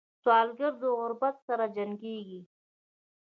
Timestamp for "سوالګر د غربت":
0.21-1.35